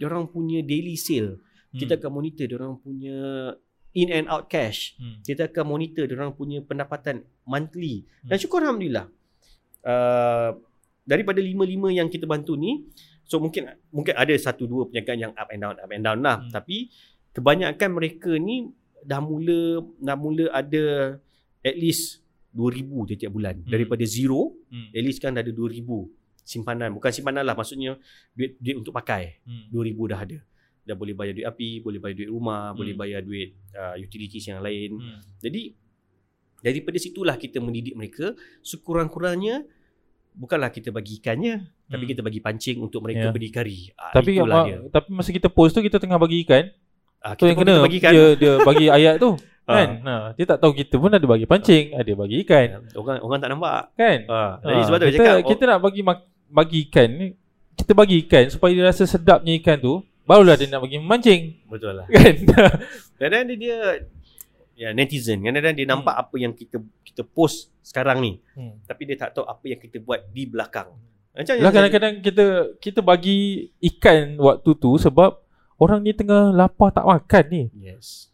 [0.00, 1.40] orang punya daily sale.
[1.68, 3.52] Kita akan monitor orang punya
[3.92, 4.96] in and out cash.
[4.96, 5.20] Hmm.
[5.20, 8.08] Kita akan monitor orang punya pendapatan monthly.
[8.24, 8.32] Hmm.
[8.32, 9.12] Dan syukur alhamdulillah.
[9.82, 10.58] Uh,
[11.02, 12.84] daripada lima-lima yang kita bantu ni,
[13.24, 16.36] so mungkin mungkin ada satu dua perniagaan yang up and down up and down lah.
[16.42, 16.52] Hmm.
[16.52, 16.92] Tapi
[17.32, 18.68] kebanyakan mereka ni
[19.00, 21.16] dah mula dah mula ada
[21.62, 22.20] at least
[22.52, 23.54] 2000 tiap-tiap bulan.
[23.62, 23.70] Hmm.
[23.70, 24.90] Daripada zero, Hmm.
[24.90, 26.08] at least kan dah ada 2000
[26.42, 26.90] simpanan.
[26.92, 27.96] Bukan simpanan lah maksudnya
[28.34, 29.40] duit duit untuk pakai.
[29.46, 29.70] Hmm.
[29.70, 30.38] 2000 dah ada.
[30.82, 32.78] Dah boleh bayar duit api, boleh bayar duit rumah, Hmm.
[32.80, 34.96] boleh bayar duit uh, utilities yang lain.
[34.96, 35.20] Hmm.
[35.38, 35.76] Jadi
[36.58, 39.62] daripada situlah kita mendidik mereka sekurang-kurangnya
[40.30, 41.88] bukanlah kita bagi ikannya hmm.
[41.88, 43.30] tapi kita bagi pancing untuk mereka Ya.
[43.30, 43.90] berdikari.
[43.92, 44.78] Ah, Tapi itulah ma- dia.
[44.88, 46.70] tapi masa kita post tu kita tengah bagi ikan.
[47.18, 48.12] Ah, Tu kita yang kena kita bagi ikan.
[48.12, 49.30] dia dia bagi ayat tu
[49.64, 49.88] kan.
[50.00, 50.08] Ah.
[50.08, 53.50] Ha, dia tak tahu kita pun ada bagi pancing, ada bagi ikan Orang orang tak
[53.50, 53.80] nampak.
[53.92, 54.18] kan.
[54.26, 56.00] Ah, jadi Ha, sebab tu kita, cakap kita nak bagi
[56.48, 57.26] bagi ikan ni
[57.76, 59.94] kita bagi ikan supaya dia rasa sedapnya ikan tu
[60.24, 62.06] barulah dia nak bagi memancing betul lah.
[62.08, 62.34] kan.
[63.18, 63.78] Dia, dia
[64.78, 68.86] ya netizen kadang-kadang dia nampak apa yang kita kita post sekarang ni hmm.
[68.86, 70.94] tapi dia tak tahu apa yang kita buat di belakang.
[71.38, 72.46] Macam Lah kadang-kadang kita
[72.82, 75.38] kita bagi ikan waktu tu sebab
[75.78, 77.62] orang ni tengah lapar tak makan ni.
[77.78, 78.26] yes.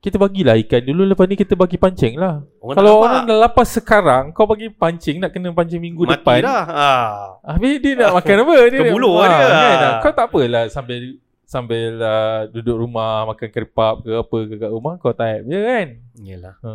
[0.00, 2.40] Kita bagilah ikan dulu lepas ni kita bagi pancing lah.
[2.62, 6.40] Orang Kalau orang dah lapar sekarang kau bagi pancing nak kena pancing minggu mati depan.
[6.46, 6.64] dah.
[6.64, 7.08] Ah.
[7.44, 8.56] Habis dia nak makan apa?
[8.70, 9.46] Dia Kebuluh nak, dia.
[9.50, 9.92] Kan?
[10.00, 14.98] Kau tak apalah sambil sambil uh, duduk rumah makan keripap ke apa ke kat rumah
[14.98, 15.88] kau type je kan.
[16.18, 16.56] Yalah.
[16.60, 16.70] Ha.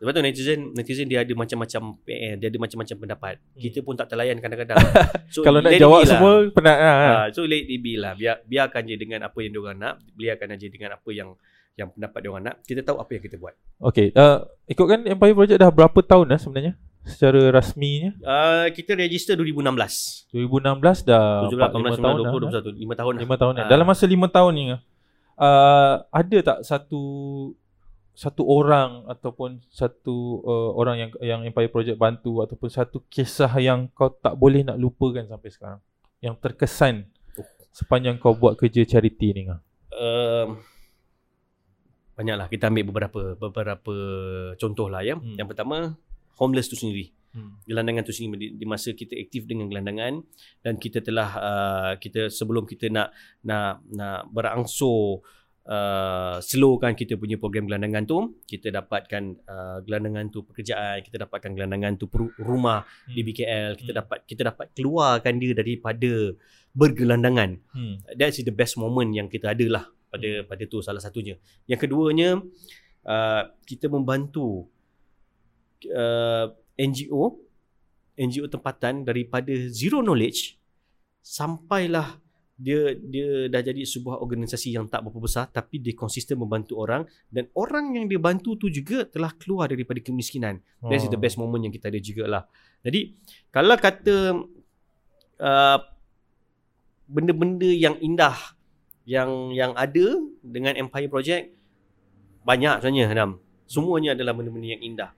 [0.00, 3.34] Sebab tu netizen netizen dia ada macam-macam PN, dia ada macam-macam pendapat.
[3.36, 3.60] Hmm.
[3.60, 4.80] Kita pun tak terlayan kadang-kadang.
[5.30, 6.10] So Kalau nak jawab lah.
[6.10, 6.96] semua penat lah.
[6.96, 7.06] Ha.
[7.06, 8.18] Ah, so let it be lah.
[8.18, 11.38] Biar biarkan je dengan apa yang diorang nak, biarkan aja dengan apa yang
[11.78, 12.56] yang pendapat diorang nak.
[12.66, 13.54] Kita tahu apa yang kita buat.
[13.78, 14.10] Okay.
[14.10, 16.74] Uh, ikutkan Empire Project dah berapa tahun dah sebenarnya?
[17.00, 18.12] Secara rasminya.
[18.20, 20.30] Uh, kita register 2016.
[20.36, 22.62] 2016 dah 17, 4, 5 18, tahun 19, dah.
[22.62, 22.84] 20, 21.
[22.84, 23.22] 5 tahun lah.
[23.24, 23.64] 5 tahun dah.
[23.64, 23.70] Ah.
[23.72, 24.64] Dalam masa 5 tahun ni
[25.40, 27.02] uh, ada tak satu
[28.12, 33.88] satu orang ataupun satu uh, orang yang yang Empire Project bantu ataupun satu kisah yang
[33.96, 35.80] kau tak boleh nak lupakan sampai sekarang
[36.20, 37.08] yang terkesan
[37.72, 39.60] sepanjang kau buat kerja charity ni Ngah?
[39.96, 40.60] Um,
[42.12, 43.94] banyaklah kita ambil beberapa beberapa
[44.60, 45.16] contoh lah ya.
[45.16, 45.40] Hmm.
[45.40, 45.96] Yang pertama
[46.36, 47.10] homeless tu sendiri.
[47.30, 47.62] Hmm.
[47.62, 50.18] gelandangan tu sendiri di, di masa kita aktif dengan gelandangan
[50.66, 55.22] dan kita telah uh, kita sebelum kita nak nak nak berangsur
[55.62, 61.54] uh, slowkan kita punya program gelandangan tu kita dapatkan uh, gelandangan tu pekerjaan kita dapatkan
[61.54, 63.14] gelandangan tu peru- rumah Hmm.
[63.14, 64.00] di BKL kita Hmm.
[64.02, 66.34] dapat kita dapat keluarkan dia daripada
[66.72, 67.94] bergelandangan Hmm.
[68.12, 71.38] that's the best moment yang kita ada lah pada pada tu salah satunya.
[71.64, 72.42] Yang keduanya
[73.06, 74.66] uh, kita membantu
[75.88, 77.40] uh, NGO
[78.20, 80.60] NGO tempatan daripada zero knowledge
[81.20, 82.20] sampailah
[82.60, 87.08] dia dia dah jadi sebuah organisasi yang tak berapa besar tapi dia konsisten membantu orang
[87.32, 90.60] dan orang yang dia bantu tu juga telah keluar daripada kemiskinan.
[90.84, 91.12] That's Oh.
[91.12, 92.42] the best moment yang kita ada juga lah.
[92.84, 93.16] Jadi
[93.48, 94.44] kalau kata
[95.40, 95.78] uh,
[97.08, 98.36] benda-benda yang indah
[99.08, 101.44] yang yang ada dengan Empire Project
[102.44, 103.30] banyak sebenarnya Adam.
[103.64, 105.10] Semuanya adalah benda-benda yang indah.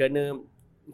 [0.00, 0.32] Kerana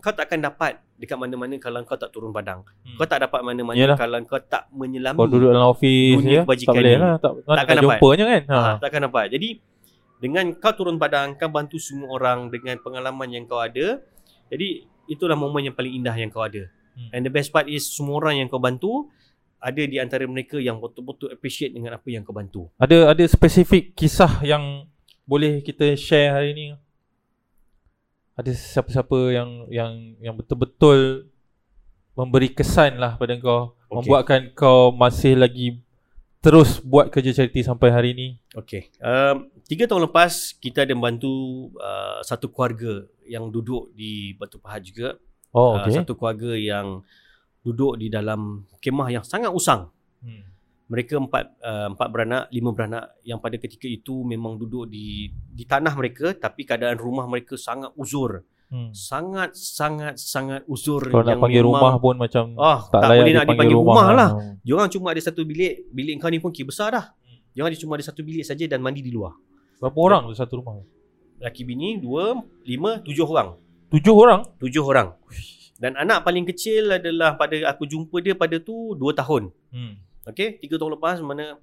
[0.02, 2.66] kau tak akan dapat dekat mana-mana kalau kau tak turun padang.
[2.82, 2.98] Hmm.
[2.98, 3.94] Kau tak dapat mana-mana Yalah.
[3.94, 5.14] kalau kau tak menyelami.
[5.14, 7.82] Kau duduk dalam office dunia ya, kebajikan tak boleh lah tak, tak, Takkan tak dapat.
[7.86, 8.56] jumpa je kan ha.
[8.58, 9.26] Ha, takkan dapat.
[9.30, 9.48] Jadi
[10.18, 14.02] dengan kau turun padang, kau bantu semua orang dengan pengalaman yang kau ada.
[14.50, 16.66] Jadi itulah momen yang paling indah yang kau ada.
[16.98, 17.14] Hmm.
[17.14, 19.06] And the best part is semua orang yang kau bantu
[19.62, 22.68] ada di antara mereka yang betul-betul appreciate dengan apa yang kau bantu.
[22.80, 24.88] Ada ada spesifik kisah yang
[25.26, 26.66] boleh kita share hari ni?
[28.36, 31.24] Ada siapa-siapa yang yang yang betul-betul
[32.12, 33.92] memberi kesan lah pada kau, Okey.
[33.92, 35.80] membuatkan kau masih lagi
[36.44, 38.28] terus buat kerja charity sampai hari ni.
[38.52, 38.92] Okay.
[39.00, 44.84] Um, tiga tahun lepas kita ada membantu uh, satu keluarga yang duduk di Batu Pahat
[44.84, 45.16] juga.
[45.50, 45.96] Oh, Uh, okey.
[45.96, 47.00] satu keluarga yang
[47.64, 49.90] duduk di dalam kemah yang sangat usang.
[50.22, 50.44] Hmm.
[50.86, 55.66] Mereka empat uh, empat beranak, lima beranak yang pada ketika itu memang duduk di di
[55.66, 58.46] tanah mereka tapi keadaan rumah mereka sangat uzur.
[58.66, 58.90] Hmm.
[58.90, 63.22] Sangat sangat sangat uzur Kalau nak panggil memang- rumah pun macam Ah, tak, tak layak
[63.22, 64.30] boleh nak dipanggil rumah lah.
[64.34, 64.54] Hmm.
[64.62, 67.06] Diorang cuma ada satu bilik, bilik kau ni pun kira besar dah.
[67.50, 69.34] Diorang ada cuma ada satu bilik saja dan mandi di luar.
[69.78, 70.82] Berapa orang tu satu rumah?
[71.38, 73.58] Laki bini dua, lima, tujuh orang.
[73.90, 74.40] Tujuh orang?
[74.58, 75.14] Tujuh orang.
[75.76, 79.52] Dan anak paling kecil adalah pada aku jumpa dia pada tu 2 tahun.
[79.68, 80.00] Hmm.
[80.26, 81.56] Okey, 3 tahun lepas mana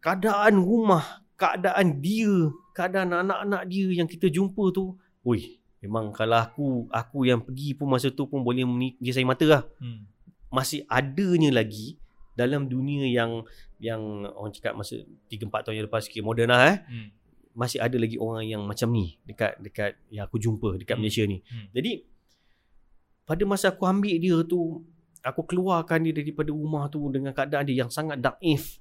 [0.00, 1.04] keadaan rumah,
[1.34, 7.38] keadaan dia, keadaan anak-anak dia yang kita jumpa tu, oi, memang kalau aku aku yang
[7.38, 9.62] pergi pun masa tu pun boleh meni- dia saya mata lah.
[9.78, 10.06] Hmm.
[10.48, 12.00] Masih adanya lagi
[12.32, 13.44] dalam dunia yang
[13.76, 14.00] yang
[14.30, 14.96] orang cakap masa
[15.28, 16.78] 3 4 tahun yang lepas sikit moden lah eh.
[16.88, 17.08] Hmm.
[17.52, 21.02] Masih ada lagi orang yang macam ni dekat dekat yang aku jumpa dekat Hmm.
[21.02, 21.42] Malaysia ni.
[21.44, 21.68] Hmm.
[21.74, 21.92] Jadi
[23.22, 24.80] pada masa aku ambil dia tu
[25.20, 28.78] aku keluarkan dia daripada rumah tu dengan keadaan dia yang sangat daif.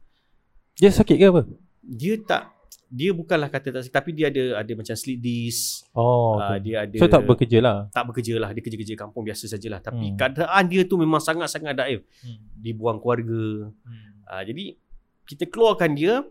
[0.76, 1.42] Dia sakit ke apa?
[1.82, 2.54] Dia tak
[2.88, 5.84] dia bukanlah kata tak sakit tapi dia ada ada macam sleep disc.
[5.92, 6.60] Oh, Ah, okay.
[6.64, 7.78] dia ada So tak bekerja lah.
[7.90, 10.16] tak bekerja lah dia kerja-kerja kampung biasa sajalah tapi Hmm.
[10.16, 12.40] keadaan dia tu memang sangat-sangat daif Hmm.
[12.54, 14.24] dibuang keluarga Hmm.
[14.24, 14.80] uh, jadi
[15.26, 16.24] kita keluarkan dia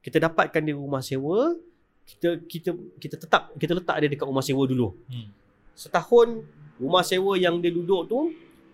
[0.00, 1.56] kita dapatkan dia rumah sewa
[2.04, 5.32] kita kita kita tetap kita letak dia dekat rumah sewa dulu Hmm.
[5.72, 6.44] setahun
[6.76, 8.20] rumah sewa yang dia duduk tu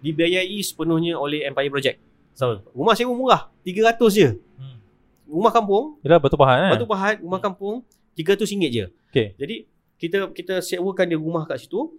[0.00, 1.96] dibiayai sepenuhnya oleh Empire Project
[2.32, 4.78] so, rumah sewa murah 300 je Hmm.
[5.26, 6.70] rumah kampung Yelah batu pahat kan?
[6.74, 7.82] Batu Pahat rumah kampung
[8.18, 8.84] RM300 je.
[9.14, 9.26] Okey.
[9.38, 9.56] Jadi
[9.94, 11.94] kita kita sewakan dia rumah kat situ.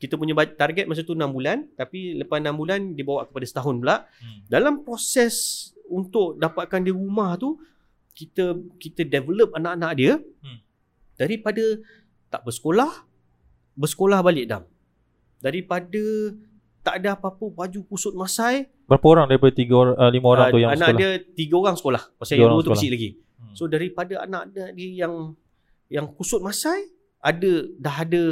[0.00, 4.08] Kita punya target masa tu 6 bulan tapi lepas 6 bulan dibawa kepada setahun pula.
[4.16, 4.40] Hmm.
[4.48, 5.36] Dalam proses
[5.84, 7.60] untuk dapatkan dia rumah tu
[8.16, 10.58] kita kita develop anak-anak dia Hmm.
[11.20, 11.60] daripada
[12.32, 13.04] tak bersekolah
[13.76, 14.64] bersekolah balik dam.
[15.40, 16.04] Daripada
[16.80, 20.50] tak ada apa-apa baju kusut masai Berapa orang daripada tiga orang, uh, lima orang ah,
[20.50, 20.98] tu yang anak sekolah?
[20.98, 22.02] dia tiga orang sekolah.
[22.18, 23.10] Pasal Tiga yang dua tu kecil lagi.
[23.38, 23.54] Hmm.
[23.54, 25.14] So daripada anak dia dia yang
[25.86, 26.90] yang kusut masai
[27.22, 28.22] ada dah ada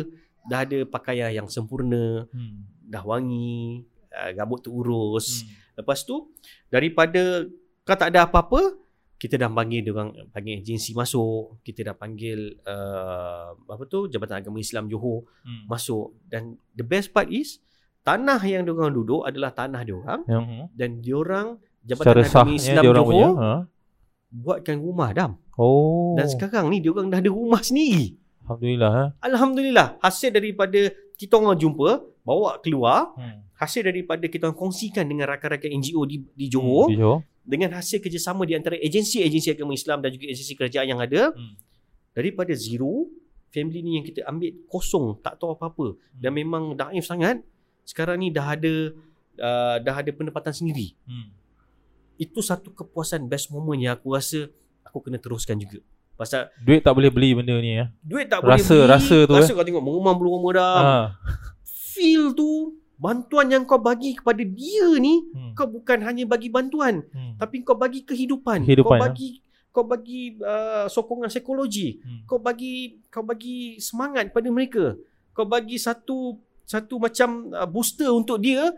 [0.49, 2.67] dah ada pakaian yang sempurna, Hmm.
[2.83, 5.45] dah wangi, uh, rambut terurus.
[5.47, 5.79] Hmm.
[5.79, 6.33] Lepas tu
[6.73, 7.47] daripada
[7.87, 8.75] kau tak ada apa-apa,
[9.19, 14.43] kita dah panggil dia orang panggil agensi masuk, kita dah panggil uh, apa tu Jabatan
[14.43, 15.71] Agama Islam Johor Hmm.
[15.71, 17.63] masuk dan the best part is
[18.09, 20.65] tanah yang dia orang duduk adalah tanah dia orang Yang hmm.
[20.73, 21.47] dan dia orang
[21.85, 23.53] Jabatan secara Agama sahnya Islam dia orang Johor punya, ha?
[24.31, 25.31] buatkan rumah dam.
[25.57, 26.13] Oh.
[26.15, 28.17] Dan sekarang ni dia orang dah ada rumah sendiri.
[28.45, 29.05] Alhamdulillah ha.
[29.21, 30.81] Alhamdulillah hasil daripada
[31.15, 31.89] kita orang jumpa
[32.25, 33.45] bawa keluar Hmm.
[33.57, 37.25] hasil daripada kita orang kongsikan dengan rakan-rakan NGO di di Johor Di Johor.
[37.43, 41.57] dengan hasil kerjasama di antara agensi-agensi agama Islam dan juga agensi kerajaan yang ada Hmm.
[42.13, 43.09] daripada zero
[43.49, 47.41] family ni yang kita ambil kosong tak tahu apa-apa dan memang daif sangat
[47.89, 48.93] sekarang ni dah ada
[49.39, 51.33] uh, dah ada pendapatan sendiri Hmm.
[52.17, 55.81] itu satu kepuasan best moment yang aku rasa aku kena teruskan juga
[56.15, 57.89] pasal Duit tak boleh beli benda ni ya.
[58.03, 59.55] duit tak Rasa- boleh beli rasa tu, rasa eh.
[59.55, 60.97] kau tengok mengumam bulu rumah dah Ha.
[61.65, 65.55] feel tu bantuan yang kau bagi kepada dia ni Hmm.
[65.55, 67.39] kau bukan hanya bagi bantuan Hmm.
[67.39, 69.03] tapi kau bagi kehidupan, Kehidupan, kau ya.
[69.07, 69.29] bagi
[69.71, 72.27] kau bagi uh, sokongan psikologi Hmm.
[72.27, 72.75] kau bagi
[73.07, 74.99] kau bagi semangat pada mereka
[75.31, 76.35] kau bagi satu
[76.69, 78.69] satu macam uh, booster untuk dia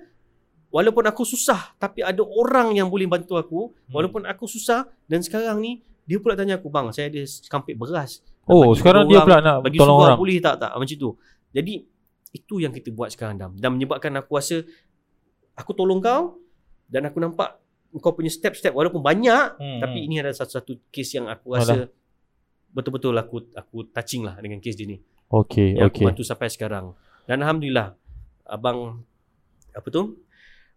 [0.71, 3.91] walaupun aku susah tapi ada orang yang boleh bantu aku Hmm.
[3.91, 8.23] walaupun aku susah dan sekarang ni dia pula tanya aku bang saya ada sekampit beras.
[8.47, 10.19] Oh, sekarang dia pula nak bagi tolong orang.
[10.19, 11.11] boleh tak tak macam tu.
[11.51, 11.75] Jadi
[12.31, 13.53] itu yang kita buat sekarang Dam.
[13.55, 14.63] Dan menyebabkan aku rasa
[15.55, 16.39] aku tolong kau
[16.87, 17.59] dan aku nampak
[17.93, 21.91] kau punya step-step walaupun banyak Hmm, tapi ini adalah satu-satu kes yang aku rasa
[22.71, 24.99] betul-betul aku aku touching lah dengan kes dia ni.
[25.31, 26.07] Okey, yang aku okey.
[26.07, 26.95] bantu sampai sekarang
[27.31, 27.95] dan alhamdulillah
[28.45, 29.07] abang
[29.71, 30.19] apa tu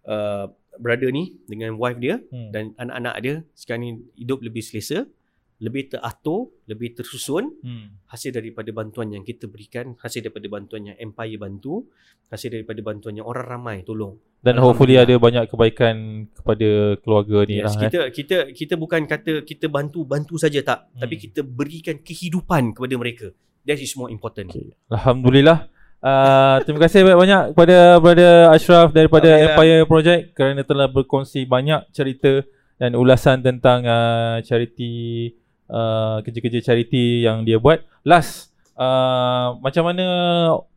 [0.06, 2.50] uh, brother ni dengan wife dia Hmm.
[2.50, 5.10] dan anak-anak dia sekarang ni hidup lebih selesa
[5.58, 7.98] lebih teratur lebih tersusun Hmm.
[8.06, 11.89] hasil daripada bantuan yang kita berikan hasil daripada bantuan yang Empire bantu
[12.30, 15.96] hasil daripada bantuan yang orang ramai tolong Dan hopefully ada banyak kebaikan
[16.30, 17.74] kepada keluarga ni yes, lah.
[17.74, 17.82] eh.
[17.82, 21.02] kita kita kita bukan kata kita bantu bantu saja tak Hmm.
[21.02, 23.28] tapi kita berikan kehidupan kepada mereka
[23.63, 24.76] that is more important Okay.
[24.92, 25.72] Alhamdulillah.
[26.04, 29.56] Uh, terima kasih banyak-banyak kepada Brother Ashraf daripada Alhamdulillah.
[29.56, 32.44] Empire Project kerana telah berkongsi banyak cerita
[32.76, 35.32] dan ulasan tentang uh, charity
[35.72, 37.88] uh, kerja-kerja charity yang dia buat.
[38.04, 40.06] Last, uh, macam mana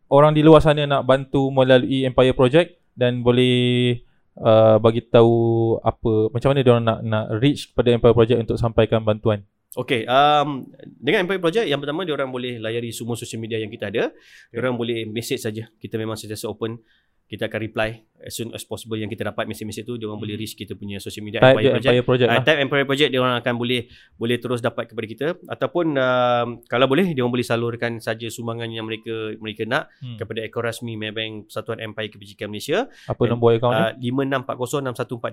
[0.06, 3.98] orang di luar sana nak bantu melalui Empire Project dan boleh
[4.38, 8.62] uh, bagi tahu apa macam mana dia orang nak nak reach kepada Empire Project untuk
[8.62, 9.42] sampaikan bantuan.
[9.76, 13.68] Okay, um, dengan Empire Project yang pertama dia orang boleh layari semua social media yang
[13.68, 14.08] kita ada.
[14.48, 15.68] Dia orang boleh message saja.
[15.76, 16.80] Kita memang sentiasa open.
[17.26, 19.94] Kita akan reply as soon as possible yang kita dapat mesej-mesej tu.
[19.94, 21.90] Dia orang boleh reach kita punya social media Type Empire Project.
[21.90, 23.80] Empire Project Uh, type Empire Project dia orang akan boleh
[24.12, 28.68] boleh terus dapat kepada kita ataupun um, kalau boleh dia orang boleh salurkan saja sumbangan
[28.68, 30.14] yang mereka mereka nak Hmm.
[30.16, 34.06] kepada akaun rasmi Maybank Persatuan Empire Kebajikan Malaysia Apa nombor akaun ni?
[34.06, 34.22] uh,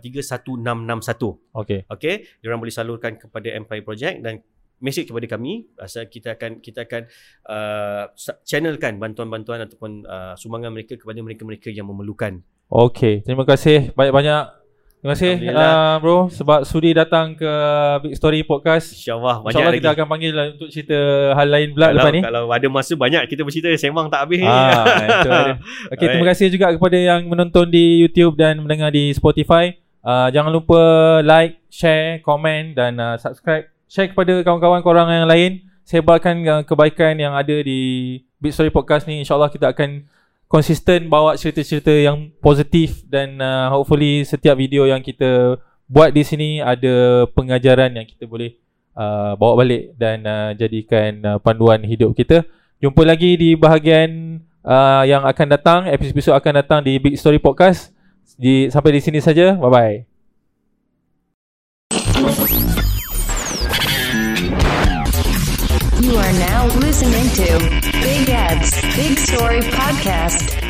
[0.03, 1.39] 564061431661.
[1.55, 1.79] Okay.
[1.87, 4.41] Okey, dia orang boleh salurkan kepada Empire Project dan
[4.83, 7.07] message kepada kami asal kita akan kita akan
[7.47, 8.11] uh,
[8.43, 12.43] channelkan bantuan-bantuan ataupun uh, sumbangan mereka kepada mereka-mereka yang memerlukan.
[12.67, 14.61] Okay, terima kasih banyak-banyak.
[15.03, 17.51] Terima kasih uh, bro sebab sudi datang ke
[18.07, 18.95] Big Story Podcast.
[18.95, 19.83] InsyaAllah banyak InsyaAllah lagi.
[19.83, 20.99] kita akan panggil lah untuk cerita
[21.35, 22.21] hal lain pula kalau, lepas ni.
[22.23, 24.47] kalau ada masa banyak kita bercerita sembang tak habis ni.
[24.47, 25.53] Ah, itu ada.
[25.95, 29.75] Okay, terima kasih juga kepada yang menonton di YouTube dan mendengar di Spotify.
[30.03, 33.72] Uh, jangan lupa like, share, komen dan uh, subscribe.
[33.87, 35.65] Share kepada kawan-kawan korang yang lain.
[35.83, 39.21] Sebarkan uh, kebaikan yang ada di Big Story Podcast ni.
[39.21, 40.07] InsyaAllah kita akan
[40.47, 45.57] konsisten bawa cerita-cerita yang positif dan uh, hopefully setiap video yang kita
[45.89, 48.55] buat di sini ada pengajaran yang kita boleh
[48.93, 52.45] uh, bawa balik dan uh, jadikan uh, panduan hidup kita.
[52.79, 57.89] Jumpa lagi di bahagian uh, yang akan datang, episod-episod akan datang di Big Story Podcast.
[58.37, 59.53] Di sampai di sini saja.
[59.57, 60.05] Bye
[61.89, 62.52] bye.
[66.39, 70.62] Now listening to Big Ads Big Story Podcast.